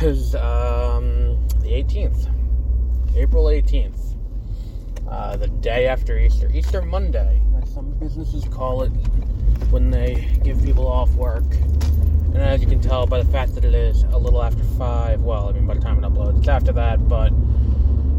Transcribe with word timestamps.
Is 0.00 0.36
um, 0.36 1.44
the 1.60 1.70
18th, 1.70 2.30
April 3.16 3.46
18th, 3.46 4.14
uh, 5.10 5.36
the 5.36 5.48
day 5.48 5.88
after 5.88 6.16
Easter, 6.16 6.48
Easter 6.54 6.82
Monday, 6.82 7.42
as 7.60 7.74
some 7.74 7.90
businesses 7.98 8.44
call 8.44 8.82
it 8.84 8.90
when 9.70 9.90
they 9.90 10.38
give 10.44 10.62
people 10.64 10.86
off 10.86 11.10
work. 11.14 11.52
And 11.52 12.36
as 12.36 12.60
you 12.60 12.68
can 12.68 12.80
tell 12.80 13.08
by 13.08 13.20
the 13.20 13.28
fact 13.32 13.56
that 13.56 13.64
it 13.64 13.74
is 13.74 14.04
a 14.04 14.16
little 14.16 14.40
after 14.40 14.62
5, 14.62 15.22
well, 15.22 15.48
I 15.48 15.52
mean, 15.52 15.66
by 15.66 15.74
the 15.74 15.80
time 15.80 15.98
it 15.98 16.08
uploads, 16.08 16.38
it's 16.38 16.48
after 16.48 16.70
that, 16.74 17.08
but 17.08 17.32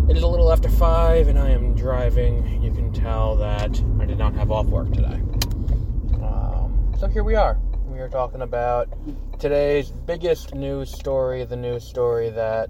it 0.09 0.17
is 0.17 0.23
a 0.23 0.27
little 0.27 0.51
after 0.51 0.67
5 0.67 1.29
and 1.29 1.39
I 1.39 1.51
am 1.51 1.75
driving. 1.75 2.61
You 2.61 2.71
can 2.71 2.91
tell 2.91 3.37
that 3.37 3.81
I 4.01 4.05
did 4.05 4.17
not 4.17 4.34
have 4.34 4.51
off 4.51 4.65
work 4.65 4.91
today. 4.91 5.21
Um, 6.21 6.93
so 6.99 7.07
here 7.07 7.23
we 7.23 7.35
are. 7.35 7.57
We 7.87 7.99
are 7.99 8.09
talking 8.09 8.41
about 8.41 8.89
today's 9.39 9.89
biggest 9.89 10.53
news 10.53 10.91
story, 10.91 11.45
the 11.45 11.55
news 11.55 11.88
story 11.88 12.29
that 12.29 12.70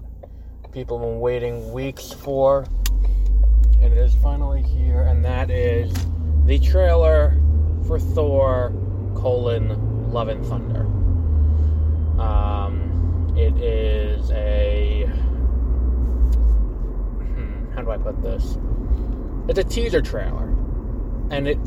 people 0.70 1.00
have 1.00 1.08
been 1.08 1.18
waiting 1.18 1.72
weeks 1.72 2.12
for. 2.12 2.64
And 3.82 3.92
it 3.92 3.98
is 3.98 4.14
finally 4.22 4.62
here, 4.62 5.02
and 5.02 5.24
that 5.24 5.50
is 5.50 5.92
the 6.46 6.60
trailer 6.60 7.36
for 7.88 7.98
Thor 7.98 8.72
colon 9.16 10.12
Love 10.12 10.28
and 10.28 10.46
Thunder. 10.46 10.82
Um, 12.22 13.34
it 13.36 13.56
is 13.56 14.30
a 14.30 15.06
hmm, 17.34 17.72
how 17.74 17.82
do 17.82 17.90
I 17.90 17.98
put 17.98 18.22
this? 18.22 18.58
It's 19.48 19.58
a 19.58 19.64
teaser 19.64 20.02
trailer, 20.02 20.48
and 21.32 21.48
it 21.48 21.58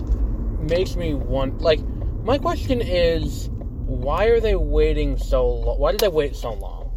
makes 0.61 0.95
me 0.95 1.13
want. 1.13 1.61
Like, 1.61 1.81
my 2.23 2.37
question 2.37 2.79
is, 2.79 3.49
why 3.93 4.25
are 4.25 4.39
they 4.39 4.55
waiting 4.55 5.17
so 5.17 5.47
long? 5.47 5.79
Why 5.79 5.91
did 5.91 5.99
they 6.01 6.07
wait 6.07 6.35
so 6.35 6.53
long 6.53 6.91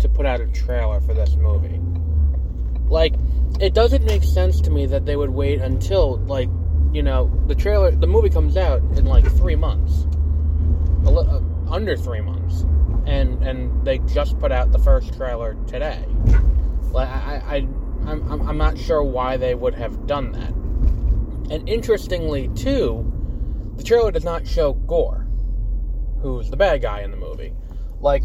to 0.00 0.08
put 0.08 0.26
out 0.26 0.40
a 0.40 0.46
trailer 0.48 1.00
for 1.00 1.14
this 1.14 1.34
movie? 1.36 1.80
Like, 2.88 3.14
it 3.60 3.74
doesn't 3.74 4.04
make 4.04 4.22
sense 4.22 4.60
to 4.62 4.70
me 4.70 4.86
that 4.86 5.06
they 5.06 5.16
would 5.16 5.30
wait 5.30 5.60
until 5.60 6.18
like, 6.18 6.48
you 6.92 7.02
know, 7.02 7.30
the 7.46 7.54
trailer, 7.54 7.90
the 7.90 8.06
movie 8.06 8.30
comes 8.30 8.56
out 8.56 8.80
in 8.96 9.04
like 9.04 9.26
three 9.36 9.56
months, 9.56 10.06
li- 11.02 11.26
uh, 11.28 11.40
under 11.70 11.96
three 11.96 12.20
months, 12.20 12.62
and 13.06 13.42
and 13.42 13.84
they 13.84 13.98
just 13.98 14.38
put 14.38 14.52
out 14.52 14.72
the 14.72 14.78
first 14.78 15.14
trailer 15.14 15.56
today. 15.66 16.04
Like, 16.90 17.08
I, 17.08 17.42
I, 17.46 17.56
I'm 18.06 18.48
I'm 18.48 18.58
not 18.58 18.78
sure 18.78 19.02
why 19.02 19.36
they 19.36 19.54
would 19.54 19.74
have 19.74 20.06
done 20.06 20.32
that. 20.32 20.52
And 21.52 21.68
interestingly, 21.68 22.48
too, 22.54 23.12
the 23.76 23.82
trailer 23.84 24.10
does 24.10 24.24
not 24.24 24.46
show 24.46 24.72
Gorr, 24.72 25.25
who's 26.20 26.50
the 26.50 26.56
bad 26.56 26.82
guy 26.82 27.00
in 27.00 27.10
the 27.10 27.16
movie. 27.16 27.52
Like, 28.00 28.22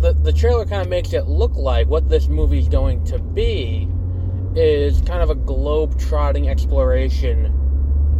the, 0.00 0.12
the 0.12 0.32
trailer 0.32 0.64
kind 0.64 0.82
of 0.82 0.88
makes 0.88 1.12
it 1.12 1.26
look 1.26 1.54
like 1.56 1.88
what 1.88 2.08
this 2.08 2.28
movie's 2.28 2.68
going 2.68 3.04
to 3.04 3.18
be 3.18 3.88
is 4.54 5.00
kind 5.02 5.22
of 5.22 5.30
a 5.30 5.34
globe 5.34 5.98
trotting 5.98 6.48
exploration 6.48 7.52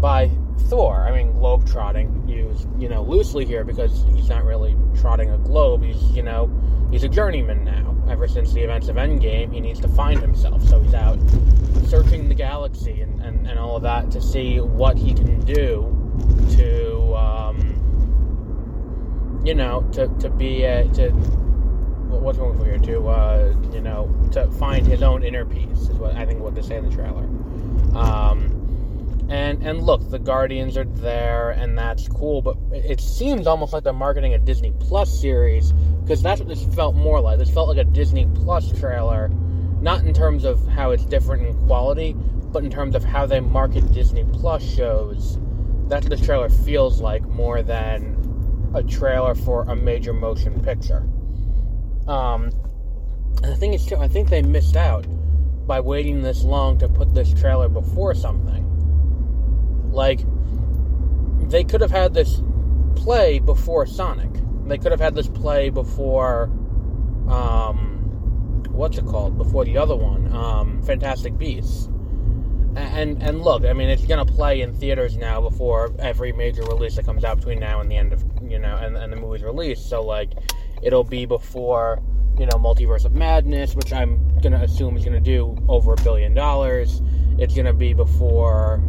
by 0.00 0.30
Thor. 0.68 1.06
I 1.06 1.12
mean, 1.12 1.32
globe 1.32 1.66
trotting 1.68 2.28
used, 2.28 2.68
you 2.80 2.88
know, 2.88 3.02
loosely 3.02 3.44
here 3.44 3.64
because 3.64 4.04
he's 4.14 4.28
not 4.28 4.44
really 4.44 4.76
trotting 5.00 5.30
a 5.30 5.38
globe. 5.38 5.82
He's, 5.84 6.02
you 6.12 6.22
know, 6.22 6.50
he's 6.90 7.04
a 7.04 7.08
journeyman 7.08 7.64
now. 7.64 7.96
Ever 8.08 8.26
since 8.26 8.52
the 8.52 8.62
events 8.62 8.88
of 8.88 8.96
Endgame, 8.96 9.52
he 9.52 9.60
needs 9.60 9.80
to 9.80 9.88
find 9.88 10.20
himself. 10.20 10.62
So 10.66 10.80
he's 10.80 10.94
out 10.94 11.18
searching 11.88 12.28
the 12.28 12.34
galaxy 12.34 13.00
and, 13.02 13.20
and, 13.22 13.46
and 13.46 13.58
all 13.58 13.76
of 13.76 13.82
that 13.82 14.10
to 14.12 14.20
see 14.20 14.60
what 14.60 14.96
he 14.96 15.14
can 15.14 15.40
do 15.44 15.94
to, 16.56 17.14
um, 17.14 17.74
you 19.48 19.54
know, 19.54 19.80
to, 19.92 20.08
to 20.18 20.28
be 20.28 20.64
a, 20.64 20.86
to, 20.88 21.08
what's 21.08 22.36
wrong 22.36 22.58
with 22.58 22.66
here? 22.66 22.76
To, 22.76 23.08
uh, 23.08 23.54
you 23.72 23.80
know, 23.80 24.14
to 24.32 24.46
find 24.52 24.86
his 24.86 25.02
own 25.02 25.22
inner 25.24 25.46
peace 25.46 25.88
is 25.88 25.96
what 25.96 26.14
I 26.16 26.26
think 26.26 26.40
what 26.40 26.54
they 26.54 26.60
say 26.60 26.76
in 26.76 26.86
the 26.86 26.94
trailer. 26.94 27.24
Um, 27.96 29.26
and 29.30 29.62
and 29.66 29.82
look, 29.82 30.10
the 30.10 30.18
Guardians 30.18 30.76
are 30.76 30.84
there, 30.84 31.50
and 31.52 31.78
that's 31.78 32.08
cool. 32.08 32.42
But 32.42 32.58
it 32.72 33.00
seems 33.00 33.46
almost 33.46 33.72
like 33.72 33.84
they're 33.84 33.94
marketing 33.94 34.34
a 34.34 34.38
Disney 34.38 34.74
Plus 34.80 35.18
series 35.18 35.72
because 36.02 36.22
that's 36.22 36.40
what 36.40 36.48
this 36.48 36.64
felt 36.74 36.94
more 36.94 37.18
like. 37.18 37.38
This 37.38 37.50
felt 37.50 37.68
like 37.68 37.78
a 37.78 37.84
Disney 37.84 38.28
Plus 38.34 38.78
trailer, 38.78 39.28
not 39.80 40.04
in 40.04 40.12
terms 40.12 40.44
of 40.44 40.66
how 40.68 40.90
it's 40.90 41.06
different 41.06 41.46
in 41.46 41.54
quality, 41.66 42.12
but 42.52 42.64
in 42.64 42.70
terms 42.70 42.94
of 42.94 43.02
how 43.02 43.24
they 43.24 43.40
market 43.40 43.92
Disney 43.92 44.26
Plus 44.30 44.62
shows. 44.62 45.38
That's 45.88 46.04
what 46.04 46.10
this 46.18 46.26
trailer 46.26 46.50
feels 46.50 47.00
like 47.00 47.22
more 47.22 47.62
than 47.62 48.17
a 48.74 48.82
trailer 48.82 49.34
for 49.34 49.62
a 49.64 49.76
major 49.76 50.12
motion 50.12 50.60
picture. 50.62 51.06
Um, 52.06 52.50
thing 53.58 53.74
is, 53.74 53.84
too, 53.86 53.96
I 53.96 54.08
think 54.08 54.28
they 54.30 54.42
missed 54.42 54.76
out 54.76 55.06
by 55.66 55.80
waiting 55.80 56.22
this 56.22 56.42
long 56.42 56.78
to 56.78 56.88
put 56.88 57.14
this 57.14 57.32
trailer 57.34 57.68
before 57.68 58.14
something. 58.14 58.64
Like, 59.90 60.20
they 61.50 61.64
could 61.64 61.80
have 61.80 61.90
had 61.90 62.14
this 62.14 62.42
play 62.96 63.38
before 63.38 63.86
Sonic. 63.86 64.30
They 64.66 64.78
could 64.78 64.92
have 64.92 65.00
had 65.00 65.14
this 65.14 65.28
play 65.28 65.70
before, 65.70 66.44
um, 67.28 68.64
what's 68.70 68.98
it 68.98 69.06
called? 69.06 69.38
Before 69.38 69.64
the 69.64 69.78
other 69.78 69.96
one, 69.96 70.32
um, 70.32 70.82
Fantastic 70.82 71.36
Beasts. 71.38 71.88
And 72.76 73.22
and 73.22 73.42
look, 73.42 73.64
I 73.64 73.72
mean, 73.72 73.88
it's 73.88 74.04
gonna 74.04 74.26
play 74.26 74.60
in 74.60 74.72
theaters 74.72 75.16
now 75.16 75.40
before 75.40 75.94
every 75.98 76.32
major 76.32 76.62
release 76.62 76.96
that 76.96 77.06
comes 77.06 77.24
out 77.24 77.38
between 77.38 77.58
now 77.58 77.80
and 77.80 77.90
the 77.90 77.96
end 77.96 78.12
of 78.12 78.22
you 78.50 78.58
know, 78.58 78.76
and, 78.76 78.96
and 78.96 79.12
the 79.12 79.16
movie's 79.16 79.42
released. 79.42 79.88
So 79.88 80.02
like, 80.02 80.32
it'll 80.82 81.04
be 81.04 81.26
before 81.26 82.02
you 82.38 82.46
know, 82.46 82.52
Multiverse 82.52 83.04
of 83.04 83.12
Madness, 83.14 83.74
which 83.74 83.92
I'm 83.92 84.38
gonna 84.40 84.62
assume 84.62 84.96
is 84.96 85.04
gonna 85.04 85.20
do 85.20 85.56
over 85.68 85.94
a 85.94 85.96
billion 85.96 86.34
dollars. 86.34 87.02
It's 87.36 87.54
gonna 87.54 87.72
be 87.72 87.94
before. 87.94 88.80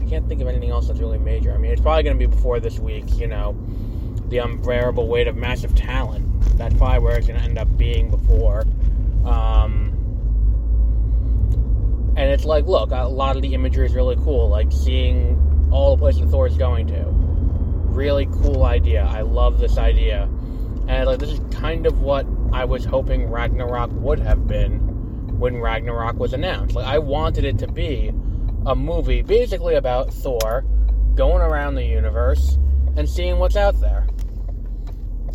I 0.00 0.04
can't 0.06 0.28
think 0.28 0.40
of 0.40 0.48
anything 0.48 0.70
else 0.70 0.88
that's 0.88 0.98
really 0.98 1.18
major. 1.18 1.54
I 1.54 1.58
mean, 1.58 1.70
it's 1.70 1.80
probably 1.80 2.02
gonna 2.02 2.18
be 2.18 2.26
before 2.26 2.58
this 2.58 2.80
week. 2.80 3.16
You 3.16 3.28
know, 3.28 3.56
the 4.28 4.38
unbearable 4.38 5.06
weight 5.06 5.28
of 5.28 5.36
massive 5.36 5.74
talent. 5.76 6.26
That's 6.58 6.74
probably 6.74 6.98
where 6.98 7.16
it's 7.16 7.28
gonna 7.28 7.38
end 7.38 7.58
up 7.58 7.74
being 7.76 8.10
before. 8.10 8.64
Um, 9.24 9.92
and 12.16 12.30
it's 12.30 12.44
like, 12.44 12.66
look, 12.66 12.90
a 12.90 13.04
lot 13.04 13.36
of 13.36 13.42
the 13.42 13.54
imagery 13.54 13.86
is 13.86 13.94
really 13.94 14.16
cool. 14.16 14.48
Like 14.48 14.72
seeing 14.72 15.68
all 15.70 15.94
the 15.94 16.00
places 16.00 16.28
Thor's 16.30 16.56
going 16.56 16.88
to. 16.88 17.23
Really 17.94 18.26
cool 18.26 18.64
idea. 18.64 19.04
I 19.04 19.20
love 19.20 19.60
this 19.60 19.78
idea. 19.78 20.24
And 20.88 21.06
like 21.06 21.20
this 21.20 21.30
is 21.30 21.40
kind 21.54 21.86
of 21.86 22.00
what 22.00 22.26
I 22.52 22.64
was 22.64 22.84
hoping 22.84 23.30
Ragnarok 23.30 23.90
would 23.92 24.18
have 24.18 24.48
been 24.48 25.38
when 25.38 25.58
Ragnarok 25.58 26.16
was 26.18 26.32
announced. 26.32 26.74
Like 26.74 26.86
I 26.86 26.98
wanted 26.98 27.44
it 27.44 27.56
to 27.58 27.68
be 27.68 28.12
a 28.66 28.74
movie 28.74 29.22
basically 29.22 29.76
about 29.76 30.12
Thor 30.12 30.64
going 31.14 31.40
around 31.40 31.76
the 31.76 31.84
universe 31.84 32.58
and 32.96 33.08
seeing 33.08 33.38
what's 33.38 33.56
out 33.56 33.80
there. 33.80 34.08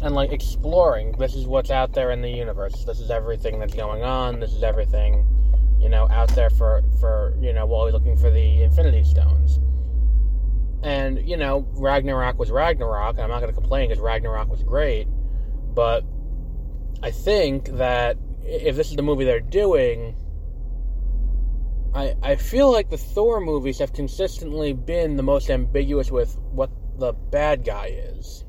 And 0.01 0.13
like 0.13 0.33
exploring 0.33 1.13
this 1.13 1.35
is 1.35 1.47
what's 1.47 1.71
out 1.71 1.93
there 1.93 2.11
in 2.11 2.21
the 2.21 2.29
universe. 2.29 2.83
This 2.83 2.99
is 2.99 3.09
everything 3.09 3.59
that's 3.59 3.73
going 3.73 4.03
on. 4.03 4.41
This 4.41 4.51
is 4.51 4.63
everything, 4.63 5.25
you 5.79 5.87
know, 5.87 6.09
out 6.09 6.27
there 6.35 6.49
for 6.49 6.83
for, 6.99 7.37
you 7.39 7.53
know, 7.53 7.65
while 7.65 7.85
we're 7.85 7.91
looking 7.91 8.17
for 8.17 8.29
the 8.29 8.63
Infinity 8.63 9.05
Stones. 9.05 9.59
And, 10.81 11.27
you 11.27 11.35
know, 11.35 11.67
Ragnarok 11.73 12.39
was 12.39 12.51
Ragnarok, 12.51 13.15
and 13.15 13.21
I'm 13.21 13.29
not 13.29 13.41
going 13.41 13.53
to 13.53 13.59
complain 13.59 13.89
because 13.89 14.01
Ragnarok 14.01 14.49
was 14.49 14.63
great. 14.63 15.07
But 15.73 16.03
I 17.03 17.11
think 17.11 17.69
that 17.77 18.17
if 18.43 18.75
this 18.75 18.89
is 18.89 18.95
the 18.95 19.01
movie 19.01 19.25
they're 19.25 19.39
doing, 19.39 20.15
I 21.93 22.15
I 22.21 22.35
feel 22.35 22.71
like 22.71 22.89
the 22.89 22.97
Thor 22.97 23.41
movies 23.41 23.79
have 23.79 23.93
consistently 23.93 24.73
been 24.73 25.17
the 25.17 25.23
most 25.23 25.49
ambiguous 25.49 26.11
with 26.11 26.37
what 26.51 26.69
the 26.97 27.13
bad 27.13 27.63
guy 27.63 27.87
is. 27.87 28.45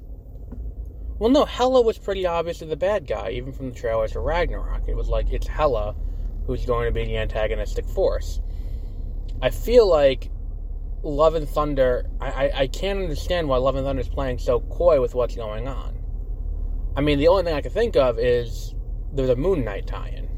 Well, 1.18 1.30
no, 1.30 1.44
Hela 1.44 1.82
was 1.82 1.98
pretty 1.98 2.26
obviously 2.26 2.66
the 2.68 2.76
bad 2.76 3.06
guy, 3.06 3.30
even 3.30 3.52
from 3.52 3.70
the 3.70 3.74
trailers 3.76 4.12
for 4.12 4.22
Ragnarok. 4.22 4.88
It 4.88 4.96
was 4.96 5.08
like 5.08 5.30
it's 5.30 5.46
Hela 5.46 5.94
who's 6.46 6.64
going 6.64 6.86
to 6.86 6.92
be 6.92 7.04
the 7.04 7.18
antagonistic 7.18 7.86
force. 7.86 8.40
I 9.42 9.50
feel 9.50 9.88
like 9.88 10.30
Love 11.02 11.34
and 11.34 11.48
Thunder. 11.48 12.06
I, 12.20 12.30
I, 12.30 12.52
I 12.60 12.66
can't 12.66 12.98
understand 12.98 13.48
why 13.48 13.56
Love 13.56 13.76
and 13.76 13.84
Thunder 13.84 14.00
is 14.00 14.08
playing 14.08 14.38
so 14.38 14.60
coy 14.60 15.00
with 15.00 15.14
what's 15.14 15.34
going 15.34 15.66
on. 15.66 15.96
I 16.96 17.00
mean, 17.00 17.18
the 17.18 17.28
only 17.28 17.44
thing 17.44 17.54
I 17.54 17.60
can 17.62 17.70
think 17.70 17.96
of 17.96 18.18
is 18.18 18.74
there's 19.12 19.30
a 19.30 19.36
Moon 19.36 19.64
Knight 19.64 19.86
tie-in. 19.86 20.28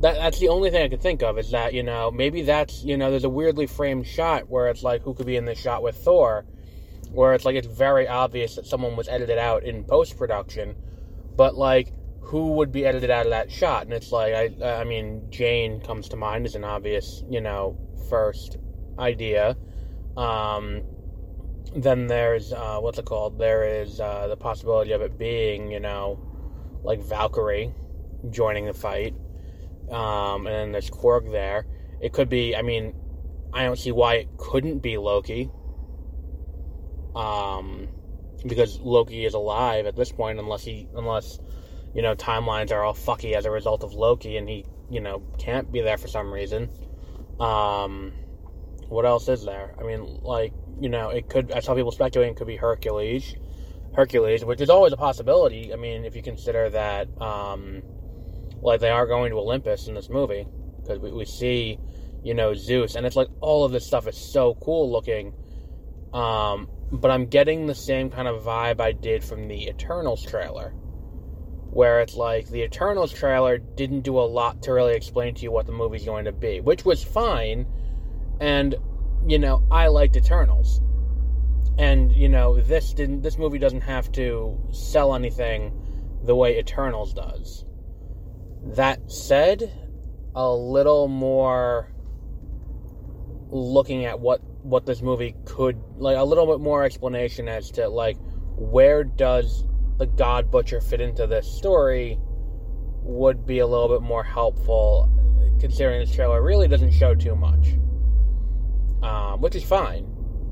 That 0.00 0.14
that's 0.14 0.38
the 0.38 0.48
only 0.48 0.70
thing 0.70 0.84
I 0.84 0.88
could 0.88 1.02
think 1.02 1.22
of 1.22 1.38
is 1.38 1.50
that 1.50 1.74
you 1.74 1.82
know 1.82 2.12
maybe 2.12 2.42
that's 2.42 2.84
you 2.84 2.96
know 2.96 3.10
there's 3.10 3.24
a 3.24 3.28
weirdly 3.28 3.66
framed 3.66 4.06
shot 4.06 4.48
where 4.48 4.68
it's 4.68 4.84
like 4.84 5.02
who 5.02 5.12
could 5.12 5.26
be 5.26 5.34
in 5.34 5.44
this 5.44 5.58
shot 5.58 5.82
with 5.82 5.96
Thor, 5.96 6.46
where 7.10 7.34
it's 7.34 7.44
like 7.44 7.56
it's 7.56 7.66
very 7.66 8.06
obvious 8.06 8.54
that 8.54 8.66
someone 8.66 8.94
was 8.94 9.08
edited 9.08 9.38
out 9.38 9.64
in 9.64 9.82
post 9.84 10.16
production, 10.16 10.76
but 11.36 11.56
like 11.56 11.92
who 12.20 12.52
would 12.52 12.70
be 12.70 12.86
edited 12.86 13.10
out 13.10 13.26
of 13.26 13.30
that 13.30 13.50
shot? 13.50 13.82
And 13.82 13.92
it's 13.92 14.12
like 14.12 14.34
I 14.34 14.80
I 14.80 14.84
mean 14.84 15.26
Jane 15.30 15.80
comes 15.80 16.08
to 16.10 16.16
mind 16.16 16.46
as 16.46 16.54
an 16.54 16.62
obvious 16.62 17.24
you 17.28 17.40
know 17.40 17.76
first 18.08 18.56
idea. 18.98 19.56
Um, 20.16 20.82
then 21.74 22.06
there's 22.06 22.52
uh, 22.52 22.78
what's 22.80 22.98
it 22.98 23.04
called? 23.04 23.38
There 23.38 23.82
is 23.82 24.00
uh, 24.00 24.28
the 24.28 24.36
possibility 24.36 24.92
of 24.92 25.02
it 25.02 25.18
being, 25.18 25.70
you 25.70 25.80
know, 25.80 26.18
like 26.82 27.00
Valkyrie 27.02 27.74
joining 28.30 28.66
the 28.66 28.74
fight, 28.74 29.14
um, 29.90 30.46
and 30.46 30.54
then 30.54 30.72
there's 30.72 30.90
Korg 30.90 31.30
there. 31.30 31.66
It 32.00 32.12
could 32.12 32.28
be. 32.28 32.56
I 32.56 32.62
mean, 32.62 32.94
I 33.52 33.64
don't 33.64 33.78
see 33.78 33.92
why 33.92 34.14
it 34.14 34.28
couldn't 34.38 34.78
be 34.78 34.96
Loki, 34.98 35.50
um, 37.14 37.88
because 38.46 38.78
Loki 38.80 39.24
is 39.24 39.34
alive 39.34 39.86
at 39.86 39.94
this 39.94 40.10
point, 40.10 40.38
unless 40.38 40.64
he, 40.64 40.88
unless 40.94 41.38
you 41.94 42.02
know, 42.02 42.14
timelines 42.14 42.70
are 42.70 42.84
all 42.84 42.94
fucky 42.94 43.34
as 43.34 43.44
a 43.44 43.50
result 43.50 43.82
of 43.82 43.94
Loki, 43.94 44.36
and 44.36 44.48
he, 44.48 44.64
you 44.90 45.00
know, 45.00 45.22
can't 45.38 45.70
be 45.72 45.80
there 45.80 45.98
for 45.98 46.08
some 46.08 46.32
reason. 46.32 46.70
Um, 47.40 48.12
what 48.88 49.04
else 49.04 49.28
is 49.28 49.44
there? 49.44 49.74
I 49.78 49.84
mean, 49.84 50.20
like, 50.22 50.52
you 50.80 50.88
know, 50.88 51.10
it 51.10 51.28
could, 51.28 51.52
I 51.52 51.60
saw 51.60 51.74
people 51.74 51.92
speculating 51.92 52.34
it 52.34 52.36
could 52.36 52.46
be 52.46 52.56
Hercules. 52.56 53.34
Hercules, 53.94 54.44
which 54.44 54.60
is 54.60 54.70
always 54.70 54.92
a 54.92 54.96
possibility. 54.96 55.72
I 55.72 55.76
mean, 55.76 56.04
if 56.04 56.14
you 56.14 56.22
consider 56.22 56.70
that, 56.70 57.08
um, 57.20 57.82
like, 58.60 58.80
they 58.80 58.90
are 58.90 59.06
going 59.06 59.30
to 59.30 59.38
Olympus 59.38 59.88
in 59.88 59.94
this 59.94 60.08
movie, 60.08 60.46
because 60.80 60.98
we, 60.98 61.12
we 61.12 61.24
see, 61.24 61.78
you 62.22 62.34
know, 62.34 62.54
Zeus, 62.54 62.94
and 62.94 63.06
it's 63.06 63.16
like 63.16 63.28
all 63.40 63.64
of 63.64 63.72
this 63.72 63.86
stuff 63.86 64.06
is 64.08 64.16
so 64.16 64.56
cool 64.62 64.90
looking. 64.90 65.32
Um, 66.12 66.68
but 66.90 67.10
I'm 67.10 67.26
getting 67.26 67.66
the 67.66 67.74
same 67.74 68.10
kind 68.10 68.28
of 68.28 68.42
vibe 68.42 68.80
I 68.80 68.92
did 68.92 69.22
from 69.22 69.48
the 69.48 69.68
Eternals 69.68 70.24
trailer 70.24 70.72
where 71.70 72.00
it's 72.00 72.14
like 72.14 72.48
the 72.48 72.62
Eternals 72.62 73.12
trailer 73.12 73.58
didn't 73.58 74.00
do 74.00 74.18
a 74.18 74.20
lot 74.20 74.62
to 74.62 74.72
really 74.72 74.94
explain 74.94 75.34
to 75.34 75.42
you 75.42 75.50
what 75.50 75.66
the 75.66 75.72
movie's 75.72 76.04
going 76.04 76.24
to 76.24 76.32
be, 76.32 76.60
which 76.60 76.84
was 76.84 77.04
fine. 77.04 77.66
And 78.40 78.76
you 79.26 79.38
know, 79.38 79.66
I 79.70 79.88
liked 79.88 80.16
Eternals, 80.16 80.80
and 81.78 82.12
you 82.12 82.28
know, 82.28 82.60
this 82.60 82.92
didn't. 82.94 83.22
This 83.22 83.38
movie 83.38 83.58
doesn't 83.58 83.82
have 83.82 84.10
to 84.12 84.58
sell 84.72 85.14
anything 85.14 85.72
the 86.24 86.34
way 86.34 86.58
Eternals 86.58 87.12
does. 87.14 87.64
That 88.76 89.10
said, 89.10 89.72
a 90.34 90.50
little 90.52 91.08
more 91.08 91.92
looking 93.50 94.04
at 94.04 94.20
what 94.20 94.42
what 94.62 94.84
this 94.84 95.00
movie 95.00 95.34
could 95.46 95.80
like 95.96 96.18
a 96.18 96.24
little 96.24 96.46
bit 96.46 96.60
more 96.60 96.84
explanation 96.84 97.48
as 97.48 97.70
to 97.70 97.88
like 97.88 98.18
where 98.56 99.04
does 99.04 99.64
the 99.98 100.06
God 100.06 100.50
Butcher 100.50 100.80
fit 100.80 101.00
into 101.00 101.26
this 101.26 101.50
story 101.50 102.18
would 103.02 103.46
be 103.46 103.58
a 103.58 103.66
little 103.66 103.88
bit 103.88 104.02
more 104.02 104.22
helpful, 104.22 105.10
considering 105.60 106.00
this 106.00 106.14
trailer 106.14 106.42
really 106.42 106.68
doesn't 106.68 106.92
show 106.92 107.14
too 107.14 107.34
much, 107.34 107.74
um, 109.38 109.42
which 109.42 109.54
is 109.54 109.64
fine. 109.64 110.04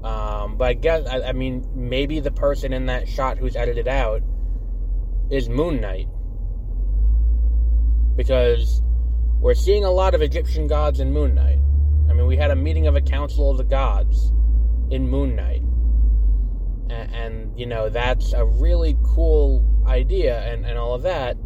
Um, 0.02 0.56
but 0.56 0.68
I 0.68 0.72
guess 0.74 1.06
I, 1.06 1.28
I, 1.28 1.32
mean 1.32 1.66
maybe 1.74 2.20
the 2.20 2.30
person 2.30 2.72
in 2.72 2.86
that 2.86 3.08
shot 3.08 3.38
who's 3.38 3.56
edited 3.56 3.88
out 3.88 4.22
is 5.30 5.48
Moon 5.48 5.80
Knight 5.80 6.08
because 8.14 8.82
we're 9.40 9.54
seeing 9.54 9.84
a 9.84 9.90
lot 9.90 10.14
of 10.14 10.22
Egyptian 10.22 10.68
gods 10.68 11.00
in 11.00 11.12
Moon 11.12 11.34
Knight. 11.34 11.58
I 12.08 12.12
mean, 12.12 12.26
we 12.26 12.36
had 12.36 12.52
a 12.52 12.56
meeting 12.56 12.86
of 12.86 12.94
a 12.94 13.00
council 13.00 13.50
of 13.50 13.56
the 13.56 13.64
gods 13.64 14.32
in 14.90 15.08
Moon 15.08 15.34
Knight 15.34 15.62
and, 16.90 17.14
and, 17.14 17.58
you 17.58 17.66
know 17.66 17.88
that's 17.88 18.32
a 18.32 18.44
really 18.44 18.96
cool 19.02 19.64
idea 19.86 20.40
and, 20.40 20.66
and 20.66 20.78
all 20.78 20.94
of 20.94 21.02
that 21.02 21.36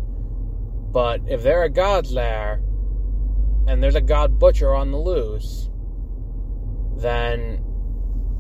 but 0.93 1.21
if 1.29 1.43
there 1.43 1.63
are 1.63 1.69
gods 1.69 2.13
there 2.13 2.61
and 3.67 3.83
there's 3.83 3.95
a 3.95 4.01
god 4.01 4.39
butcher 4.39 4.75
on 4.75 4.91
the 4.91 4.99
loose 4.99 5.70
then 7.01 7.65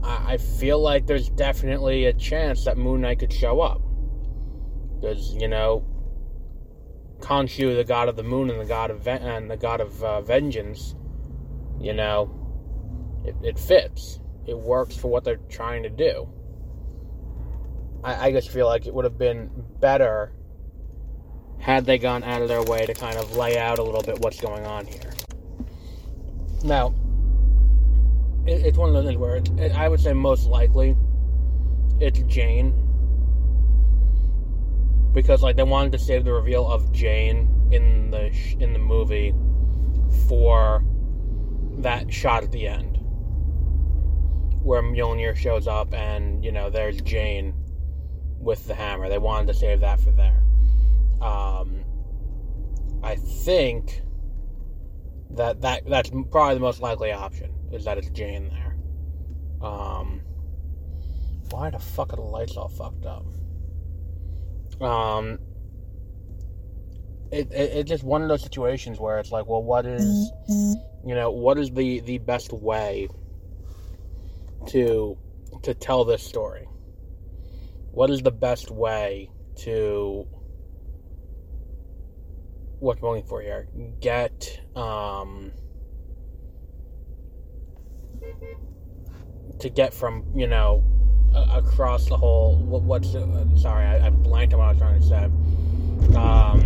I, 0.02 0.34
I 0.34 0.36
feel 0.36 0.80
like 0.80 1.06
there's 1.06 1.28
definitely 1.28 2.06
a 2.06 2.12
chance 2.12 2.64
that 2.64 2.78
moon 2.78 3.02
knight 3.02 3.18
could 3.18 3.32
show 3.32 3.60
up 3.60 3.82
because 5.00 5.34
you 5.34 5.48
know 5.48 5.84
Khonshu, 7.20 7.76
the 7.76 7.84
god 7.84 8.08
of 8.08 8.16
the 8.16 8.22
moon 8.22 8.50
and 8.50 8.60
the 8.60 8.64
god 8.64 8.90
of 8.90 9.06
and 9.06 9.50
the 9.50 9.56
god 9.56 9.80
of 9.80 10.02
uh, 10.02 10.20
vengeance, 10.22 10.94
you 11.78 11.92
know, 11.92 12.34
it, 13.24 13.36
it 13.42 13.58
fits. 13.58 14.20
It 14.46 14.58
works 14.58 14.96
for 14.96 15.08
what 15.08 15.24
they're 15.24 15.36
trying 15.48 15.82
to 15.84 15.90
do. 15.90 16.28
I, 18.02 18.28
I 18.28 18.32
just 18.32 18.50
feel 18.50 18.66
like 18.66 18.86
it 18.86 18.94
would 18.94 19.04
have 19.04 19.18
been 19.18 19.50
better 19.80 20.32
had 21.58 21.84
they 21.84 21.98
gone 21.98 22.24
out 22.24 22.40
of 22.40 22.48
their 22.48 22.62
way 22.62 22.86
to 22.86 22.94
kind 22.94 23.16
of 23.16 23.36
lay 23.36 23.58
out 23.58 23.78
a 23.78 23.82
little 23.82 24.02
bit 24.02 24.18
what's 24.20 24.40
going 24.40 24.66
on 24.66 24.86
here. 24.86 25.12
Now, 26.64 26.94
it, 28.50 28.66
it's 28.66 28.78
one 28.78 28.88
of 28.88 28.94
those 28.94 29.06
things 29.06 29.18
where 29.18 29.36
it, 29.36 29.72
I 29.76 29.88
would 29.88 30.00
say 30.00 30.12
most 30.12 30.46
likely 30.46 30.96
it's 32.00 32.20
Jane 32.22 32.72
because 35.12 35.42
like 35.42 35.56
they 35.56 35.62
wanted 35.62 35.92
to 35.92 35.98
save 35.98 36.24
the 36.24 36.32
reveal 36.32 36.66
of 36.66 36.92
Jane 36.92 37.68
in 37.70 38.10
the 38.10 38.32
in 38.58 38.72
the 38.72 38.78
movie 38.78 39.34
for 40.28 40.84
that 41.78 42.12
shot 42.12 42.42
at 42.42 42.52
the 42.52 42.66
end 42.66 42.98
where 44.62 44.82
Mjolnir 44.82 45.36
shows 45.36 45.66
up 45.66 45.94
and 45.94 46.44
you 46.44 46.52
know 46.52 46.70
there's 46.70 47.00
Jane 47.00 47.54
with 48.38 48.66
the 48.66 48.74
hammer. 48.74 49.08
They 49.08 49.18
wanted 49.18 49.46
to 49.48 49.54
save 49.54 49.80
that 49.80 50.00
for 50.00 50.10
there. 50.10 50.42
Um, 51.20 51.84
I 53.02 53.16
think 53.16 54.02
that, 55.30 55.60
that 55.60 55.88
that's 55.88 56.10
probably 56.30 56.54
the 56.54 56.60
most 56.60 56.80
likely 56.80 57.12
option 57.12 57.52
is 57.72 57.84
that 57.84 57.98
it's 57.98 58.10
Jane 58.10 58.48
there. 58.48 58.76
Um, 59.68 60.22
why 61.50 61.70
the 61.70 61.78
fuck 61.78 62.12
are 62.12 62.16
the 62.16 62.22
lights 62.22 62.56
all 62.56 62.68
fucked 62.68 63.06
up? 63.06 63.26
Um, 64.82 65.38
it, 67.30 67.52
it, 67.52 67.72
it's 67.76 67.88
just 67.88 68.04
one 68.04 68.22
of 68.22 68.28
those 68.28 68.42
situations 68.42 68.98
where 68.98 69.18
it's 69.18 69.30
like, 69.30 69.46
well, 69.46 69.62
what 69.62 69.86
is, 69.86 70.30
you 70.48 71.14
know, 71.14 71.30
what 71.30 71.58
is 71.58 71.70
the 71.70 72.00
the 72.00 72.18
best 72.18 72.52
way 72.52 73.08
to 74.68 75.16
to 75.62 75.74
tell 75.74 76.04
this 76.04 76.22
story? 76.22 76.66
what 77.92 78.10
is 78.10 78.22
the 78.22 78.30
best 78.30 78.70
way 78.70 79.30
to 79.56 80.26
what 82.78 82.98
I'm 82.98 83.08
looking 83.08 83.24
for 83.24 83.42
here? 83.42 83.68
Get 84.00 84.60
um, 84.76 85.52
to 89.58 89.68
get 89.68 89.92
from 89.92 90.24
you 90.34 90.46
know 90.46 90.84
across 91.52 92.06
the 92.06 92.16
whole. 92.16 92.56
What, 92.56 92.82
what's 92.82 93.14
uh, 93.14 93.46
sorry, 93.56 93.84
I, 93.84 94.06
I, 94.06 94.10
blanked 94.10 94.54
on 94.54 94.60
what 94.60 94.66
I 94.66 94.70
was 94.70 94.78
trying 94.78 95.00
to 95.00 95.06
say. 95.06 96.16
Um, 96.16 96.60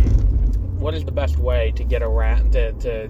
what 0.79 0.93
is 0.93 1.05
the 1.05 1.11
best 1.11 1.37
way 1.37 1.71
to 1.75 1.83
get 1.83 2.01
around 2.01 2.53
to, 2.53 2.73
to 2.73 3.09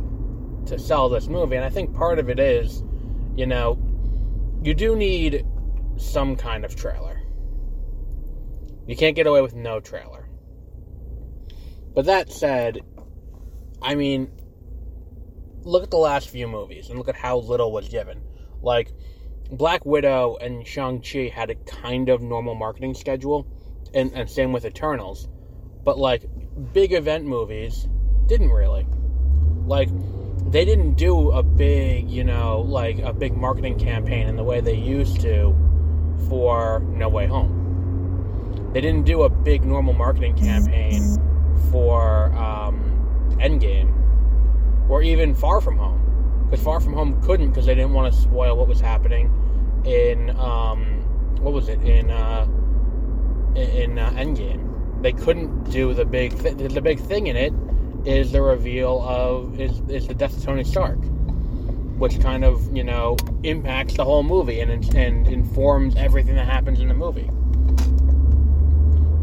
to 0.68 0.80
sell 0.80 1.10
this 1.10 1.28
movie? 1.28 1.56
And 1.56 1.66
I 1.66 1.70
think 1.70 1.94
part 1.94 2.20
of 2.20 2.30
it 2.30 2.40
is, 2.40 2.84
you 3.36 3.46
know, 3.46 3.78
you 4.64 4.74
do 4.74 4.96
need 4.96 5.46
some 5.98 6.36
kind 6.36 6.66
of 6.66 6.76
trailer 6.76 7.16
you 8.88 8.96
can't 8.96 9.16
get 9.16 9.28
away 9.28 9.42
with 9.42 9.56
no 9.56 9.80
trailer. 9.80 10.28
But 11.94 12.06
that 12.06 12.32
said, 12.32 12.82
I 13.82 13.96
mean, 13.96 14.32
look 15.62 15.84
at 15.84 15.92
the 15.92 15.98
last 15.98 16.30
few 16.30 16.48
movies 16.48 16.90
and 16.90 16.98
look 16.98 17.10
at 17.10 17.16
how 17.16 17.38
little 17.38 17.72
was 17.72 17.90
given. 17.90 18.22
Like, 18.62 18.92
Black 19.52 19.86
Widow 19.86 20.38
and 20.42 20.66
Shang-Chi 20.66 21.32
had 21.34 21.50
a 21.50 21.56
kind 21.56 22.10
of 22.10 22.22
normal 22.22 22.56
marketing 22.56 22.94
schedule, 22.94 23.48
and, 23.94 24.12
and 24.14 24.30
same 24.30 24.52
with 24.52 24.66
Eternals. 24.66 25.28
But, 25.84 25.98
like, 25.98 26.26
big 26.74 26.94
event 26.94 27.26
movies 27.26 27.88
didn't 28.28 28.50
really. 28.50 28.88
Like, 29.66 29.90
they 30.52 30.66
didn't 30.66 30.96
do 30.96 31.32
a 31.32 31.44
big, 31.44 32.10
you 32.10 32.24
know, 32.24 32.62
like 32.62 33.00
a 33.00 33.14
big 33.14 33.36
marketing 33.36 33.80
campaign 33.80 34.28
in 34.28 34.36
the 34.36 34.44
way 34.44 34.62
they 34.62 34.76
used 34.76 35.22
to 35.22 35.56
for 36.30 36.82
No 36.82 37.10
Way 37.10 37.28
Home 37.28 37.66
they 38.76 38.82
didn't 38.82 39.06
do 39.06 39.24
a 39.24 39.30
big 39.30 39.64
normal 39.64 39.94
marketing 39.94 40.36
campaign 40.36 41.02
for 41.72 42.26
um, 42.36 43.38
Endgame 43.40 43.90
or 44.90 45.02
even 45.02 45.34
Far 45.34 45.62
From 45.62 45.78
Home 45.78 46.05
because 46.46 46.64
Far 46.64 46.80
From 46.80 46.94
Home 46.94 47.22
couldn't 47.24 47.50
because 47.50 47.66
they 47.66 47.76
didn't 47.76 47.94
want 47.94 48.14
to 48.14 48.20
spoil 48.20 48.58
what 48.58 48.68
was 48.68 48.80
happening 48.80 49.32
in 49.86 50.30
um, 50.40 51.02
what 51.42 51.54
was 51.54 51.70
it 51.70 51.82
in 51.82 52.12
uh, 52.12 52.48
in 53.56 53.98
uh, 54.00 54.10
Endgame. 54.12 55.02
They 55.02 55.14
couldn't 55.14 55.70
do 55.72 55.94
the 55.94 56.06
big 56.06 56.38
th- 56.40 56.58
the 56.74 56.82
big 56.82 57.00
thing 57.00 57.28
in 57.28 57.36
it 57.36 57.54
is 58.06 58.32
the 58.32 58.42
reveal 58.42 59.02
of 59.04 59.60
is 59.60 59.82
is 59.90 60.08
the 60.08 60.14
death 60.14 60.38
of 60.38 60.44
Tony 60.44 60.64
Stark, 60.64 61.00
which 61.98 62.20
kind 62.22 62.44
of 62.44 62.76
you 62.76 62.84
know 62.84 63.18
impacts 63.44 63.96
the 63.96 64.06
whole 64.06 64.24
movie 64.24 64.60
and 64.60 64.72
and 64.96 65.28
informs 65.28 65.96
everything 65.96 66.36
that 66.36 66.48
happens 66.48 66.80
in 66.80 66.88
the 66.88 66.94
movie. 66.94 67.30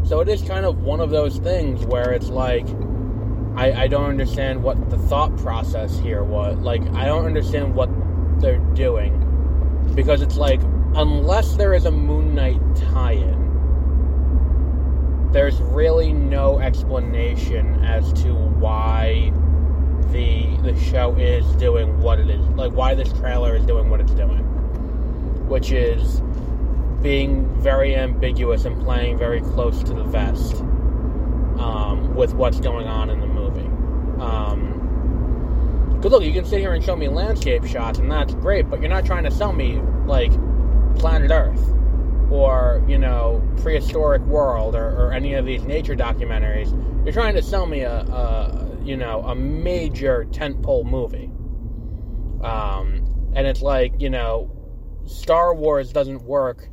So 0.05 0.19
it 0.19 0.27
is 0.27 0.41
kind 0.41 0.65
of 0.65 0.79
one 0.81 0.99
of 0.99 1.11
those 1.11 1.37
things 1.37 1.85
where 1.85 2.11
it's 2.11 2.27
like, 2.27 2.67
I, 3.55 3.83
I 3.83 3.87
don't 3.87 4.09
understand 4.09 4.63
what 4.63 4.89
the 4.89 4.97
thought 4.97 5.35
process 5.37 5.99
here 5.99 6.23
was. 6.23 6.57
Like, 6.57 6.81
I 6.93 7.05
don't 7.05 7.25
understand 7.25 7.75
what 7.75 7.89
they're 8.39 8.57
doing 8.73 9.19
because 9.95 10.21
it's 10.21 10.37
like 10.37 10.59
unless 10.95 11.55
there 11.55 11.73
is 11.73 11.85
a 11.85 11.91
Moon 11.91 12.35
Knight 12.35 12.59
tie-in, 12.75 13.41
there's 15.31 15.59
really 15.61 16.13
no 16.13 16.59
explanation 16.59 17.83
as 17.83 18.11
to 18.23 18.33
why 18.33 19.31
the 20.11 20.45
the 20.63 20.79
show 20.79 21.15
is 21.15 21.45
doing 21.55 21.99
what 21.99 22.19
it 22.19 22.29
is, 22.29 22.45
like 22.49 22.71
why 22.73 22.93
this 22.93 23.11
trailer 23.13 23.55
is 23.55 23.65
doing 23.65 23.89
what 23.89 23.99
it's 23.99 24.13
doing, 24.13 24.43
which 25.47 25.71
is 25.71 26.21
being 27.01 27.47
very 27.61 27.95
ambiguous 27.95 28.65
and 28.65 28.81
playing 28.81 29.17
very 29.17 29.41
close 29.41 29.81
to 29.83 29.93
the 29.93 30.03
vest 30.03 30.55
um, 31.59 32.13
with 32.15 32.33
what's 32.33 32.59
going 32.59 32.87
on 32.87 33.09
in 33.09 33.19
the. 33.19 33.32
Um, 34.23 35.99
Cause 36.01 36.11
look, 36.11 36.23
you 36.23 36.33
can 36.33 36.43
sit 36.43 36.59
here 36.59 36.73
and 36.73 36.83
show 36.83 36.97
me 36.97 37.07
landscape 37.07 37.65
shots, 37.65 37.97
and 37.97 38.11
that's 38.11 38.33
great, 38.35 38.69
but 38.69 38.81
you're 38.81 38.89
not 38.89 39.05
trying 39.05 39.23
to 39.23 39.31
sell 39.31 39.53
me 39.53 39.79
like 40.05 40.31
planet 40.97 41.31
Earth 41.31 41.73
or 42.29 42.83
you 42.89 42.97
know 42.97 43.41
prehistoric 43.61 44.21
world 44.23 44.75
or, 44.75 44.89
or 44.89 45.13
any 45.13 45.33
of 45.35 45.45
these 45.45 45.63
nature 45.63 45.95
documentaries. 45.95 46.71
You're 47.05 47.13
trying 47.13 47.35
to 47.35 47.41
sell 47.41 47.65
me 47.65 47.81
a, 47.81 47.99
a 47.99 48.77
you 48.83 48.97
know 48.97 49.21
a 49.21 49.33
major 49.33 50.25
tentpole 50.31 50.85
movie, 50.85 51.31
um, 52.45 53.31
and 53.33 53.47
it's 53.47 53.61
like 53.61 53.93
you 54.01 54.09
know 54.09 54.51
Star 55.05 55.55
Wars 55.55 55.93
doesn't 55.93 56.23
work 56.23 56.67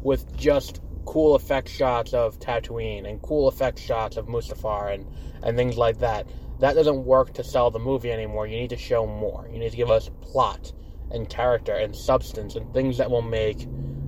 with 0.00 0.36
just 0.36 0.80
cool 1.06 1.34
effect 1.34 1.68
shots 1.68 2.12
of 2.12 2.38
Tatooine 2.38 3.08
and 3.08 3.20
cool 3.22 3.48
effect 3.48 3.80
shots 3.80 4.16
of 4.16 4.26
Mustafar 4.26 4.94
and, 4.94 5.06
and 5.42 5.56
things 5.56 5.76
like 5.76 5.98
that. 6.00 6.28
That 6.60 6.74
doesn't 6.74 7.04
work 7.04 7.34
to 7.34 7.44
sell 7.44 7.70
the 7.70 7.78
movie 7.78 8.10
anymore. 8.10 8.46
You 8.46 8.56
need 8.56 8.70
to 8.70 8.76
show 8.76 9.06
more. 9.06 9.48
You 9.52 9.58
need 9.58 9.70
to 9.70 9.76
give 9.76 9.90
us 9.90 10.10
plot 10.22 10.72
and 11.10 11.28
character 11.28 11.74
and 11.74 11.94
substance 11.94 12.56
and 12.56 12.72
things 12.72 12.98
that 12.98 13.10
will 13.10 13.22
make 13.22 13.66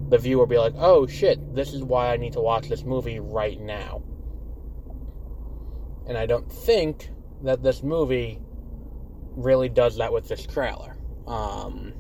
the 0.08 0.18
viewer 0.18 0.46
be 0.46 0.58
like, 0.58 0.74
oh 0.76 1.06
shit, 1.06 1.54
this 1.54 1.72
is 1.72 1.82
why 1.82 2.12
I 2.12 2.16
need 2.16 2.32
to 2.32 2.40
watch 2.40 2.68
this 2.68 2.82
movie 2.84 3.20
right 3.20 3.60
now. 3.60 4.02
And 6.06 6.16
I 6.16 6.24
don't 6.24 6.50
think 6.50 7.10
that 7.42 7.62
this 7.62 7.82
movie 7.82 8.40
really 9.36 9.68
does 9.68 9.98
that 9.98 10.12
with 10.12 10.26
this 10.28 10.46
trailer. 10.46 10.96
Um, 11.26 11.92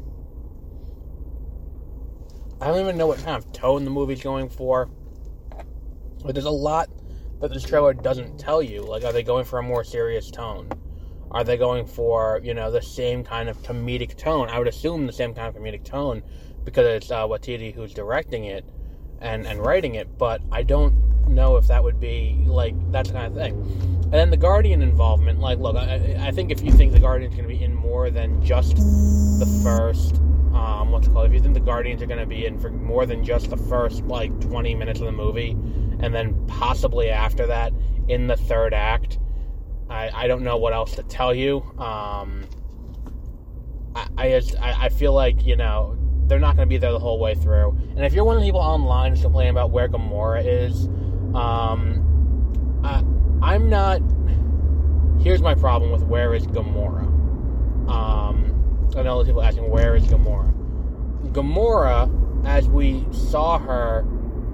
I 2.60 2.68
don't 2.68 2.80
even 2.80 2.96
know 2.96 3.06
what 3.06 3.18
kind 3.18 3.36
of 3.36 3.52
tone 3.52 3.84
the 3.84 3.90
movie's 3.90 4.22
going 4.22 4.48
for. 4.48 4.88
But 6.24 6.34
there's 6.34 6.46
a 6.46 6.50
lot 6.50 6.88
that 7.40 7.52
this 7.52 7.64
trailer 7.64 7.94
doesn't 7.94 8.38
tell 8.38 8.62
you. 8.62 8.82
Like, 8.82 9.04
are 9.04 9.12
they 9.12 9.22
going 9.22 9.44
for 9.44 9.58
a 9.58 9.62
more 9.62 9.84
serious 9.84 10.30
tone? 10.30 10.68
Are 11.30 11.44
they 11.44 11.56
going 11.56 11.86
for, 11.86 12.40
you 12.42 12.54
know, 12.54 12.70
the 12.70 12.82
same 12.82 13.22
kind 13.22 13.48
of 13.48 13.62
comedic 13.62 14.16
tone? 14.16 14.48
I 14.48 14.58
would 14.58 14.68
assume 14.68 15.06
the 15.06 15.12
same 15.12 15.34
kind 15.34 15.54
of 15.54 15.62
comedic 15.62 15.84
tone 15.84 16.22
because 16.64 16.86
it's 16.86 17.10
uh, 17.10 17.26
Waititi 17.26 17.74
who's 17.74 17.92
directing 17.92 18.44
it 18.44 18.64
and, 19.20 19.46
and 19.46 19.60
writing 19.60 19.94
it, 19.94 20.16
but 20.18 20.40
I 20.50 20.62
don't 20.62 21.28
know 21.28 21.56
if 21.56 21.66
that 21.68 21.84
would 21.84 22.00
be, 22.00 22.42
like, 22.46 22.74
that 22.92 23.12
kind 23.12 23.26
of 23.26 23.34
thing. 23.34 23.54
And 24.04 24.14
then 24.14 24.30
the 24.30 24.36
Guardian 24.36 24.80
involvement, 24.80 25.38
like, 25.38 25.58
look, 25.58 25.76
I, 25.76 26.16
I 26.18 26.30
think 26.30 26.50
if 26.50 26.62
you 26.62 26.72
think 26.72 26.92
the 26.92 26.98
Guardian's 26.98 27.34
going 27.34 27.46
to 27.46 27.54
be 27.54 27.62
in 27.62 27.74
more 27.74 28.10
than 28.10 28.42
just 28.42 28.76
the 28.76 29.60
first 29.62 30.20
um, 30.54 30.90
what's 30.90 31.06
it 31.06 31.12
called? 31.12 31.26
If 31.26 31.32
you 31.34 31.40
think 31.40 31.54
the 31.54 31.60
Guardians 31.60 32.02
are 32.02 32.06
going 32.06 32.18
to 32.18 32.26
be 32.26 32.46
in 32.46 32.58
for 32.58 32.70
more 32.70 33.06
than 33.06 33.24
just 33.24 33.50
the 33.50 33.56
first 33.56 34.02
like 34.04 34.38
20 34.40 34.74
minutes 34.74 34.98
of 35.00 35.06
the 35.06 35.12
movie, 35.12 35.56
and 36.00 36.14
then 36.14 36.46
possibly 36.46 37.10
after 37.10 37.46
that 37.46 37.72
in 38.08 38.26
the 38.26 38.36
third 38.36 38.74
act, 38.74 39.18
I, 39.90 40.10
I 40.14 40.26
don't 40.26 40.42
know 40.42 40.56
what 40.56 40.72
else 40.72 40.94
to 40.96 41.02
tell 41.02 41.34
you. 41.34 41.62
Um, 41.78 42.44
I 43.94 44.08
I, 44.16 44.30
just, 44.30 44.56
I, 44.60 44.84
I 44.84 44.88
feel 44.88 45.12
like 45.12 45.44
you 45.44 45.56
know 45.56 45.96
they're 46.26 46.38
not 46.38 46.56
going 46.56 46.68
to 46.68 46.70
be 46.70 46.78
there 46.78 46.92
the 46.92 46.98
whole 46.98 47.18
way 47.18 47.34
through. 47.34 47.70
And 47.96 48.04
if 48.04 48.12
you're 48.12 48.24
one 48.24 48.36
of 48.36 48.42
the 48.42 48.46
people 48.46 48.60
online 48.60 49.16
complaining 49.16 49.50
about 49.50 49.70
where 49.70 49.88
Gamora 49.88 50.44
is, 50.44 50.86
um, 51.34 52.80
I, 52.84 53.02
I'm 53.42 53.68
not. 53.68 54.00
Here's 55.22 55.42
my 55.42 55.54
problem 55.54 55.90
with 55.90 56.02
where 56.04 56.34
is 56.34 56.46
Gamora. 56.46 57.06
Um, 57.90 58.88
I 58.96 59.02
know 59.02 59.24
people 59.24 59.42
asking 59.42 59.68
where 59.68 59.96
is 59.96 60.04
Gamora. 60.04 60.52
Gamora, 61.32 62.46
as 62.46 62.68
we 62.68 63.04
saw 63.10 63.58
her 63.58 64.06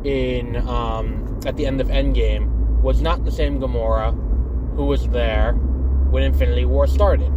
in 0.05 0.57
um, 0.69 1.41
at 1.47 1.57
the 1.57 1.67
end 1.67 1.81
of 1.81 1.89
Endgame, 1.89 2.49
was 2.81 3.01
not 3.01 3.25
the 3.25 3.33
same 3.33 3.59
Gamora 3.59 4.13
who 4.77 4.87
was 4.87 5.09
there 5.09 5.53
when 5.53 6.23
Infinity 6.23 6.65
War 6.65 6.87
started. 6.87 7.31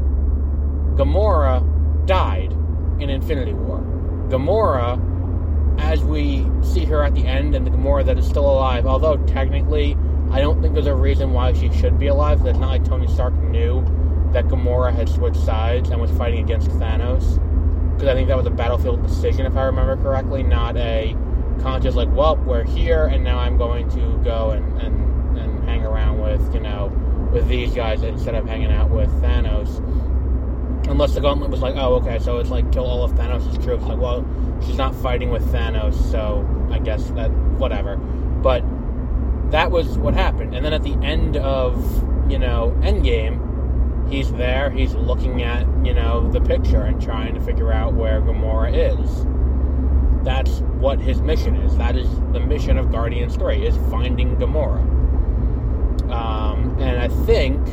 Gamora 0.96 2.06
died 2.06 2.52
in 3.00 3.10
Infinity 3.10 3.54
War. 3.54 3.80
Gamora, 4.30 5.00
as 5.80 6.04
we 6.04 6.46
see 6.62 6.84
her 6.86 7.04
at 7.04 7.14
the 7.16 7.26
end, 7.26 7.56
and 7.56 7.66
the 7.66 7.72
Gamora 7.72 8.06
that 8.06 8.18
is 8.18 8.28
still 8.28 8.50
alive, 8.50 8.86
although 8.86 9.18
technically 9.26 9.96
I 10.32 10.42
don't 10.42 10.62
think 10.62 10.74
there's 10.74 10.88
a 10.88 10.96
reason 10.96 11.32
why 11.32 11.54
she 11.54 11.72
should 11.72 11.98
be 11.98 12.08
alive. 12.08 12.44
That's 12.44 12.60
not 12.60 12.70
like 12.70 12.84
Tony 12.84 13.08
Stark 13.08 13.34
knew 13.36 13.82
that 14.34 14.46
Gamora 14.48 14.94
had 14.94 15.08
switched 15.08 15.38
sides 15.38 15.90
and 15.90 16.02
was 16.02 16.12
fighting 16.12 16.44
against 16.44 16.70
Thanos. 16.72 17.42
Because 17.94 18.10
I 18.10 18.14
think 18.14 18.28
that 18.28 18.38
was 18.38 18.46
a 18.46 18.52
battlefield 18.52 19.06
decision, 19.06 19.46
if 19.46 19.56
I 19.56 19.64
remember 19.64 19.96
correctly, 19.98 20.44
not 20.44 20.76
a 20.76 21.16
conscious, 21.62 21.96
like, 21.96 22.10
well, 22.12 22.38
we're 22.38 22.64
here 22.64 23.06
and 23.06 23.24
now 23.24 23.40
I'm 23.40 23.58
going 23.58 23.90
to 23.90 24.22
go 24.24 24.52
and, 24.52 24.82
and, 24.82 25.38
and 25.38 25.64
hang 25.64 25.84
around 25.84 26.20
with, 26.22 26.54
you 26.54 26.60
know, 26.60 26.88
with 27.32 27.48
these 27.48 27.74
guys 27.74 28.04
instead 28.04 28.36
of 28.36 28.48
hanging 28.48 28.72
out 28.72 28.90
with 28.90 29.10
Thanos. 29.22 29.78
Unless 30.88 31.16
the 31.16 31.22
gauntlet 31.22 31.52
was 31.52 31.60
like, 31.62 31.76
oh, 31.76 31.96
okay, 31.96 32.18
so 32.20 32.38
it's 32.38 32.50
like 32.50 32.72
kill 32.72 32.86
all 32.86 33.04
of 33.04 33.12
Thanos' 33.12 33.62
troops. 33.64 33.84
Like, 33.84 34.00
well, 34.00 34.26
she's 34.66 34.78
not 34.78 34.96
fighting 34.96 35.30
with 35.30 35.44
Thanos, 35.52 35.94
so 36.12 36.48
I 36.72 36.80
guess 36.80 37.10
that, 37.12 37.30
whatever. 37.32 37.98
But 37.98 38.64
that 39.52 39.72
was 39.72 39.98
what 39.98 40.14
happened. 40.14 40.56
And 40.56 40.64
then 40.64 40.74
at 40.74 40.84
the 40.84 40.94
end 41.04 41.36
of, 41.38 42.04
you 42.32 42.40
know, 42.40 42.74
Endgame, 42.82 44.10
he's 44.10 44.32
there, 44.34 44.70
he's 44.70 44.94
looking 44.96 45.44
at, 45.44 45.68
you 45.86 45.94
know, 45.94 46.30
the 46.32 46.40
picture 46.40 46.84
and 46.84 47.02
trying 47.02 47.34
to 47.34 47.42
figure 47.42 47.74
out 47.74 47.94
where 47.94 48.22
Gamora 48.22 48.72
is. 48.74 49.27
That's 50.28 50.60
what 50.82 51.00
his 51.00 51.22
mission 51.22 51.56
is. 51.56 51.78
That 51.78 51.96
is 51.96 52.10
the 52.34 52.42
mission 52.42 52.78
of 52.78 52.92
Guardians 52.92 53.38
3, 53.38 53.66
is 53.66 53.78
finding 53.90 54.36
Gamora. 54.36 54.82
Um, 56.12 56.78
and 56.82 57.00
I 57.00 57.08
think 57.26 57.66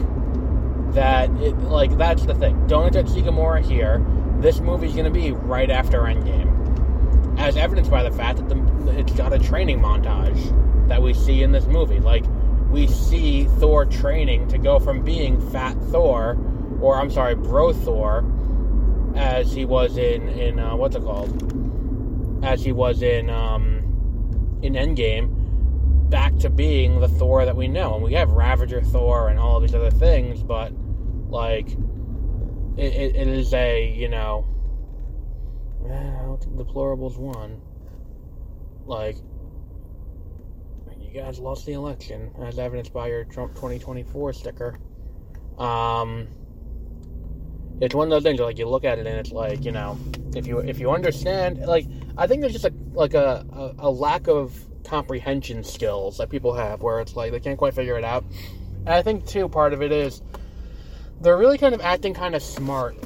that, 0.95 1.31
it, 1.43 1.59
like, 1.63 1.99
that's 1.99 2.25
the 2.25 2.35
thing. 2.37 2.65
Don't 2.69 2.93
to 2.93 3.09
see 3.09 3.23
Gamora 3.23 3.61
here. 3.61 4.07
This 4.39 4.61
movie's 4.61 4.93
going 4.93 5.05
to 5.05 5.11
be 5.11 5.33
right 5.33 5.69
after 5.69 6.03
Endgame. 6.03 7.41
As 7.41 7.57
evidenced 7.57 7.91
by 7.91 8.05
the 8.05 8.13
fact 8.13 8.39
that 8.39 8.49
the, 8.49 9.01
it's 9.01 9.15
got 9.15 9.33
a 9.33 9.39
training 9.41 9.81
montage 9.81 10.87
that 10.87 11.03
we 11.03 11.13
see 11.13 11.43
in 11.43 11.51
this 11.51 11.67
movie. 11.67 11.99
Like, 11.99 12.25
we 12.71 12.87
see 12.87 13.47
Thor 13.59 13.85
training 13.85 14.47
to 14.51 14.59
go 14.59 14.79
from 14.79 15.03
being 15.03 15.41
Fat 15.51 15.77
Thor, 15.91 16.39
or 16.81 17.01
I'm 17.01 17.11
sorry, 17.11 17.35
Bro 17.35 17.73
Thor, 17.73 18.25
as 19.17 19.53
he 19.53 19.65
was 19.65 19.97
in 19.97 20.29
in 20.29 20.61
uh, 20.61 20.77
what's 20.77 20.95
it 20.95 21.03
called? 21.03 21.64
As 22.45 22.63
he 22.63 22.73
was 22.73 23.03
in 23.03 23.31
um, 23.31 24.59
in 24.63 24.75
Endgame, 24.75 26.11
back 26.11 26.37
to 26.39 26.51
being 26.51 27.01
the 27.01 27.09
Thor 27.09 27.45
that 27.45 27.57
we 27.57 27.69
know. 27.69 27.95
And 27.95 28.05
we 28.05 28.13
have 28.15 28.31
Ravager 28.31 28.83
Thor 28.83 29.29
and 29.29 29.39
all 29.39 29.61
these 29.61 29.75
other 29.75 29.91
things, 29.91 30.43
but 30.43 30.73
like 31.29 31.71
it, 32.77 32.93
it, 32.95 33.17
it 33.17 33.29
is 33.29 33.53
a 33.55 33.93
you 33.95 34.09
know, 34.09 34.47
well, 35.81 36.39
deplorables 36.55 37.17
one. 37.17 37.61
Like 38.85 39.17
you 41.01 41.21
guys 41.21 41.39
lost 41.39 41.65
the 41.65 41.73
election, 41.73 42.31
as 42.43 42.59
evidenced 42.59 42.93
by 42.93 43.09
your 43.09 43.25
Trump 43.25 43.55
2024 43.55 44.33
sticker. 44.33 44.79
Um, 45.59 46.29
it's 47.81 47.95
one 47.95 48.07
of 48.07 48.11
those 48.11 48.23
things 48.23 48.39
where, 48.39 48.47
like 48.47 48.59
you 48.59 48.69
look 48.69 48.85
at 48.85 48.99
it 48.99 49.07
and 49.07 49.19
it's 49.19 49.33
like 49.33 49.65
you 49.65 49.73
know 49.73 49.99
if 50.35 50.47
you 50.47 50.59
if 50.61 50.79
you 50.79 50.91
understand 50.91 51.59
like 51.67 51.87
I 52.17 52.27
think 52.27 52.41
there's 52.41 52.53
just 52.53 52.65
a 52.65 52.73
like 52.93 53.15
a, 53.15 53.45
a, 53.53 53.89
a 53.89 53.91
lack 53.91 54.29
of 54.29 54.55
comprehension 54.85 55.65
skills 55.65 56.19
that 56.19 56.31
people 56.31 56.55
have 56.55 56.83
where 56.83 57.01
it's 57.01 57.17
like 57.17 57.33
they 57.33 57.41
can't 57.41 57.59
quite 57.59 57.75
figure 57.75 57.99
it 57.99 58.05
out. 58.05 58.25
And 58.81 58.91
I 58.91 59.03
think 59.03 59.27
too 59.27 59.49
part 59.49 59.73
of 59.73 59.83
it 59.83 59.93
is 59.93 60.23
they're 61.21 61.39
really 61.39 61.59
kind 61.59 61.75
of 61.75 61.81
acting 61.81 62.15
kind 62.15 62.35
of 62.35 62.43
smart 62.43 62.97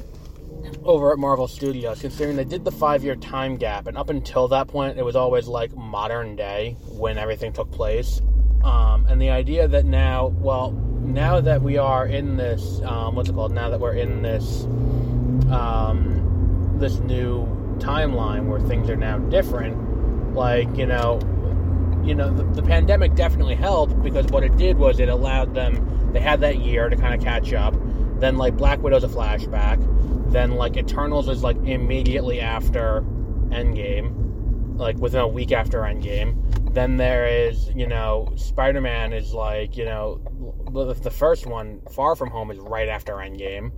over 0.83 1.11
at 1.11 1.17
Marvel 1.17 1.47
Studios, 1.47 2.01
considering 2.01 2.35
they 2.35 2.43
did 2.43 2.65
the 2.65 2.71
five 2.71 3.03
year 3.03 3.15
time 3.15 3.57
gap, 3.57 3.87
and 3.87 3.97
up 3.97 4.09
until 4.09 4.47
that 4.49 4.67
point, 4.67 4.97
it 4.97 5.05
was 5.05 5.15
always 5.15 5.47
like 5.47 5.75
modern 5.75 6.35
day 6.35 6.75
when 6.89 7.17
everything 7.17 7.53
took 7.53 7.71
place. 7.71 8.21
Um, 8.63 9.05
and 9.07 9.21
the 9.21 9.29
idea 9.29 9.67
that 9.67 9.85
now, 9.85 10.27
well, 10.27 10.71
now 10.71 11.39
that 11.41 11.61
we 11.61 11.77
are 11.77 12.05
in 12.05 12.37
this, 12.37 12.81
um, 12.81 13.15
what's 13.15 13.29
it 13.29 13.33
called? 13.33 13.53
Now 13.53 13.69
that 13.69 13.79
we're 13.79 13.93
in 13.93 14.21
this, 14.21 14.63
um, 15.51 16.75
this 16.77 16.99
new 16.99 17.45
timeline 17.79 18.47
where 18.47 18.59
things 18.59 18.89
are 18.89 18.95
now 18.95 19.17
different, 19.17 20.33
like 20.35 20.75
you 20.77 20.85
know, 20.85 21.19
you 22.03 22.15
know, 22.15 22.33
the, 22.33 22.43
the 22.43 22.63
pandemic 22.63 23.15
definitely 23.15 23.55
helped 23.55 24.01
because 24.03 24.25
what 24.27 24.43
it 24.43 24.55
did 24.57 24.77
was 24.77 24.99
it 24.99 25.09
allowed 25.09 25.53
them. 25.53 26.11
They 26.13 26.19
had 26.19 26.41
that 26.41 26.59
year 26.59 26.89
to 26.89 26.95
kind 26.95 27.13
of 27.13 27.21
catch 27.21 27.53
up. 27.53 27.75
Then, 28.19 28.37
like 28.37 28.57
Black 28.57 28.79
Widow's 28.79 29.03
a 29.03 29.07
flashback 29.07 29.79
then 30.31 30.51
like 30.51 30.77
Eternals 30.77 31.27
is 31.27 31.43
like 31.43 31.57
immediately 31.65 32.39
after 32.39 33.01
Endgame, 33.49 34.28
like 34.79 34.97
within 34.97 35.21
a 35.21 35.27
week 35.27 35.51
after 35.51 35.81
Endgame. 35.81 36.73
Then 36.73 36.97
there 36.97 37.27
is, 37.27 37.69
you 37.75 37.87
know, 37.87 38.31
Spider 38.35 38.81
Man 38.81 39.13
is 39.13 39.33
like, 39.33 39.75
you 39.75 39.85
know, 39.85 40.21
the 40.71 41.11
first 41.11 41.45
one, 41.45 41.81
Far 41.91 42.15
From 42.15 42.29
Home, 42.29 42.49
is 42.51 42.57
right 42.59 42.87
after 42.87 43.13
Endgame. 43.15 43.71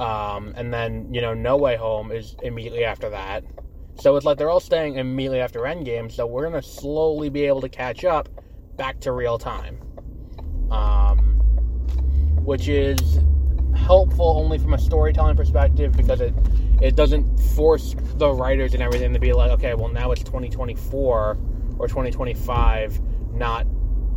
Um, 0.00 0.54
and 0.56 0.72
then, 0.72 1.12
you 1.12 1.20
know, 1.20 1.34
No 1.34 1.56
Way 1.56 1.76
Home 1.76 2.10
is 2.10 2.36
immediately 2.42 2.84
after 2.84 3.10
that. 3.10 3.44
So 3.96 4.16
it's 4.16 4.24
like 4.24 4.38
they're 4.38 4.50
all 4.50 4.60
staying 4.60 4.96
immediately 4.96 5.40
after 5.40 5.60
Endgame, 5.60 6.10
so 6.10 6.26
we're 6.26 6.48
going 6.48 6.60
to 6.60 6.66
slowly 6.66 7.28
be 7.28 7.44
able 7.44 7.60
to 7.60 7.68
catch 7.68 8.04
up 8.04 8.28
back 8.76 8.98
to 9.00 9.12
real 9.12 9.38
time. 9.38 9.78
Um, 10.70 11.40
which 12.44 12.68
is 12.68 13.20
helpful 13.76 14.38
only 14.38 14.58
from 14.58 14.74
a 14.74 14.78
storytelling 14.78 15.36
perspective 15.36 15.92
because 15.92 16.20
it 16.20 16.34
it 16.80 16.96
doesn't 16.96 17.38
force 17.54 17.94
the 18.16 18.30
writers 18.30 18.74
and 18.74 18.82
everything 18.82 19.12
to 19.12 19.18
be 19.18 19.32
like, 19.32 19.50
okay, 19.52 19.74
well 19.74 19.88
now 19.88 20.12
it's 20.12 20.22
2024 20.22 21.38
or 21.78 21.88
2025, 21.88 23.00
not 23.32 23.66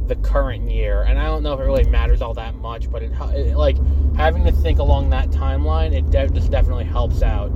the 0.07 0.15
current 0.17 0.69
year. 0.69 1.03
And 1.03 1.19
I 1.19 1.25
don't 1.25 1.43
know 1.43 1.53
if 1.53 1.59
it 1.59 1.63
really 1.63 1.85
matters 1.85 2.21
all 2.21 2.33
that 2.35 2.55
much, 2.55 2.91
but 2.91 3.03
it, 3.03 3.11
it 3.35 3.55
like 3.55 3.77
having 4.15 4.43
to 4.45 4.51
think 4.51 4.79
along 4.79 5.09
that 5.11 5.29
timeline, 5.29 5.93
it 5.93 6.09
de- 6.09 6.29
just 6.29 6.51
definitely 6.51 6.85
helps 6.85 7.21
out 7.21 7.51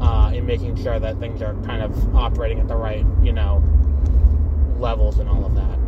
uh, 0.00 0.30
in 0.34 0.46
making 0.46 0.76
sure 0.82 0.98
that 0.98 1.18
things 1.18 1.42
are 1.42 1.54
kind 1.62 1.82
of 1.82 2.14
operating 2.14 2.60
at 2.60 2.68
the 2.68 2.76
right, 2.76 3.04
you 3.22 3.32
know, 3.32 3.62
levels 4.78 5.18
and 5.18 5.28
all 5.28 5.44
of 5.44 5.54
that. 5.54 5.78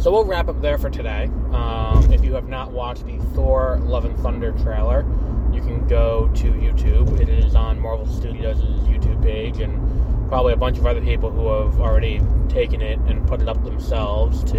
So 0.00 0.10
we'll 0.10 0.24
wrap 0.24 0.48
up 0.48 0.62
there 0.62 0.78
for 0.78 0.88
today. 0.88 1.24
Um, 1.52 2.10
if 2.12 2.24
you 2.24 2.32
have 2.34 2.48
not 2.48 2.72
watched 2.72 3.04
the 3.04 3.18
Thor 3.34 3.78
Love 3.82 4.04
and 4.04 4.18
Thunder 4.20 4.52
trailer, 4.52 5.04
you 5.54 5.60
can 5.60 5.86
go 5.86 6.28
to 6.34 6.52
YouTube. 6.52 7.20
It 7.20 7.28
is 7.28 7.54
on 7.54 7.80
Marvel 7.80 8.06
Studios' 8.06 8.62
YouTube 8.86 9.22
page, 9.22 9.58
and 9.58 10.28
probably 10.28 10.52
a 10.52 10.56
bunch 10.56 10.78
of 10.78 10.86
other 10.86 11.00
people 11.00 11.30
who 11.30 11.48
have 11.48 11.80
already 11.80 12.20
taken 12.48 12.80
it 12.80 12.98
and 13.00 13.26
put 13.26 13.40
it 13.42 13.48
up 13.48 13.62
themselves 13.64 14.44
to, 14.52 14.58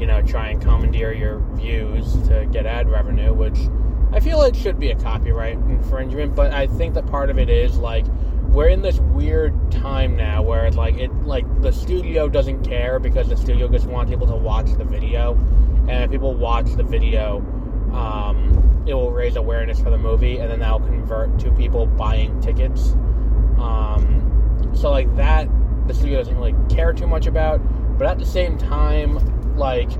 you 0.00 0.06
know, 0.06 0.20
try 0.22 0.48
and 0.48 0.60
commandeer 0.60 1.12
your 1.12 1.38
views 1.54 2.12
to 2.28 2.46
get 2.50 2.66
ad 2.66 2.88
revenue, 2.88 3.32
which 3.32 3.58
I 4.12 4.20
feel 4.20 4.42
it 4.42 4.56
should 4.56 4.80
be 4.80 4.90
a 4.90 4.96
copyright 4.96 5.54
infringement, 5.54 6.34
but 6.34 6.52
I 6.52 6.66
think 6.66 6.94
that 6.94 7.06
part 7.06 7.30
of 7.30 7.38
it 7.38 7.50
is 7.50 7.78
like 7.78 8.06
we're 8.48 8.68
in 8.68 8.80
this 8.80 8.98
weird 8.98 9.70
time 9.70 10.16
now 10.16 10.42
where 10.42 10.64
it's 10.64 10.76
like 10.76 10.96
it 10.96 11.12
like 11.24 11.44
the 11.60 11.70
studio 11.70 12.28
doesn't 12.28 12.64
care 12.64 12.98
because 12.98 13.28
the 13.28 13.36
studio 13.36 13.68
just 13.68 13.86
wants 13.86 14.10
people 14.10 14.26
to 14.26 14.34
watch 14.34 14.72
the 14.72 14.84
video, 14.84 15.34
and 15.88 16.04
if 16.04 16.10
people 16.10 16.34
watch 16.34 16.66
the 16.72 16.82
video, 16.82 17.38
um, 17.92 18.67
it 18.88 18.94
will 18.94 19.12
raise 19.12 19.36
awareness 19.36 19.78
for 19.78 19.90
the 19.90 19.98
movie, 19.98 20.38
and 20.38 20.50
then 20.50 20.60
that'll 20.60 20.80
convert 20.80 21.38
to 21.40 21.52
people 21.52 21.86
buying 21.86 22.40
tickets. 22.40 22.92
Um, 23.58 24.70
so 24.74 24.90
like 24.90 25.14
that, 25.16 25.48
the 25.86 25.94
studio 25.94 26.18
doesn't 26.18 26.36
really 26.36 26.54
care 26.74 26.92
too 26.92 27.06
much 27.06 27.26
about, 27.26 27.60
but 27.98 28.06
at 28.06 28.18
the 28.18 28.26
same 28.26 28.56
time, 28.56 29.56
like 29.56 29.90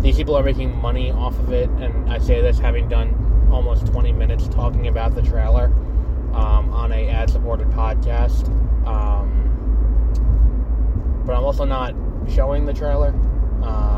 these 0.00 0.16
people 0.16 0.34
are 0.36 0.42
making 0.42 0.74
money 0.76 1.10
off 1.10 1.38
of 1.38 1.52
it, 1.52 1.68
and 1.70 2.10
I 2.10 2.18
say 2.18 2.40
this 2.40 2.58
having 2.58 2.88
done 2.88 3.48
almost 3.52 3.86
20 3.86 4.12
minutes 4.12 4.48
talking 4.48 4.88
about 4.88 5.14
the 5.14 5.22
trailer 5.22 5.66
um, 6.34 6.72
on 6.72 6.92
a 6.92 7.08
ad-supported 7.08 7.68
podcast. 7.68 8.48
Um, 8.86 9.44
but 11.26 11.34
I'm 11.36 11.44
also 11.44 11.64
not 11.64 11.94
showing 12.34 12.64
the 12.64 12.72
trailer. 12.72 13.08
Um, 13.62 13.97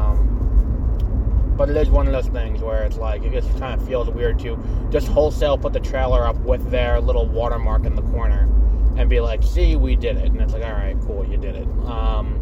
but 1.60 1.68
it 1.68 1.76
is 1.76 1.90
one 1.90 2.06
of 2.06 2.12
those 2.14 2.28
things 2.28 2.62
where 2.62 2.84
it's 2.84 2.96
like 2.96 3.22
it 3.22 3.32
just 3.32 3.50
kind 3.58 3.78
of 3.78 3.86
feels 3.86 4.08
weird 4.08 4.38
to 4.38 4.58
just 4.90 5.06
wholesale 5.08 5.58
put 5.58 5.74
the 5.74 5.80
trailer 5.80 6.26
up 6.26 6.38
with 6.38 6.70
their 6.70 6.98
little 7.02 7.26
watermark 7.26 7.84
in 7.84 7.94
the 7.94 8.00
corner 8.00 8.48
and 8.96 9.10
be 9.10 9.20
like, 9.20 9.42
"See, 9.42 9.76
we 9.76 9.94
did 9.94 10.16
it," 10.16 10.32
and 10.32 10.40
it's 10.40 10.54
like, 10.54 10.64
"All 10.64 10.72
right, 10.72 10.96
cool, 11.02 11.22
you 11.28 11.36
did 11.36 11.56
it." 11.56 11.68
Um, 11.84 12.40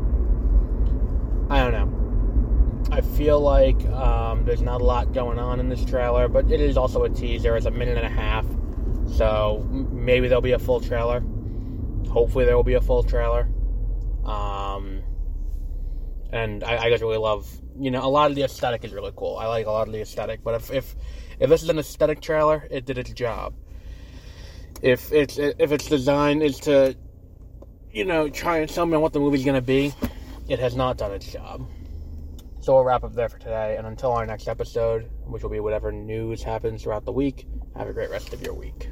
I 1.50 1.58
don't 1.58 1.72
know. 1.72 2.92
I 2.94 3.00
feel 3.00 3.40
like 3.40 3.84
um, 3.86 4.44
there's 4.44 4.62
not 4.62 4.82
a 4.82 4.84
lot 4.84 5.12
going 5.12 5.40
on 5.40 5.58
in 5.58 5.68
this 5.68 5.84
trailer, 5.84 6.28
but 6.28 6.48
it 6.48 6.60
is 6.60 6.76
also 6.76 7.02
a 7.02 7.10
teaser. 7.10 7.56
It's 7.56 7.66
a 7.66 7.72
minute 7.72 7.96
and 7.96 8.06
a 8.06 8.08
half. 8.08 8.46
So 9.16 9.66
maybe 9.68 10.28
there'll 10.28 10.40
be 10.40 10.52
a 10.52 10.60
full 10.60 10.78
trailer. 10.78 11.24
Hopefully 12.08 12.44
there 12.44 12.54
will 12.54 12.62
be 12.62 12.74
a 12.74 12.80
full 12.80 13.02
trailer. 13.02 13.48
Um, 14.24 15.02
and 16.32 16.62
I, 16.64 16.84
I 16.84 16.90
just 16.90 17.02
really 17.02 17.18
love, 17.18 17.48
you 17.78 17.90
know, 17.90 18.04
a 18.04 18.08
lot 18.08 18.30
of 18.30 18.36
the 18.36 18.42
aesthetic 18.42 18.84
is 18.84 18.92
really 18.92 19.12
cool. 19.16 19.36
I 19.36 19.46
like 19.46 19.66
a 19.66 19.70
lot 19.70 19.86
of 19.86 19.92
the 19.92 20.00
aesthetic. 20.00 20.42
But 20.42 20.54
if 20.54 20.70
if 20.70 20.96
if 21.40 21.48
this 21.48 21.62
is 21.62 21.68
an 21.68 21.78
aesthetic 21.78 22.20
trailer, 22.20 22.66
it 22.70 22.84
did 22.84 22.98
its 22.98 23.12
job. 23.12 23.54
If 24.82 25.12
it's 25.12 25.38
if 25.38 25.72
its 25.72 25.86
design 25.86 26.42
is 26.42 26.58
to, 26.60 26.96
you 27.90 28.04
know, 28.04 28.28
try 28.28 28.58
and 28.58 28.70
tell 28.70 28.86
me 28.86 28.96
what 28.96 29.12
the 29.12 29.20
movie's 29.20 29.44
gonna 29.44 29.62
be, 29.62 29.94
it 30.48 30.58
has 30.58 30.76
not 30.76 30.98
done 30.98 31.12
its 31.12 31.30
job. 31.32 31.68
So 32.60 32.74
we'll 32.74 32.84
wrap 32.84 33.02
up 33.02 33.14
there 33.14 33.28
for 33.28 33.38
today, 33.38 33.76
and 33.78 33.86
until 33.86 34.12
our 34.12 34.26
next 34.26 34.46
episode, 34.46 35.08
which 35.24 35.42
will 35.42 35.50
be 35.50 35.60
whatever 35.60 35.90
news 35.90 36.42
happens 36.42 36.82
throughout 36.82 37.06
the 37.06 37.12
week, 37.12 37.46
have 37.76 37.88
a 37.88 37.92
great 37.92 38.10
rest 38.10 38.34
of 38.34 38.42
your 38.42 38.52
week. 38.52 38.90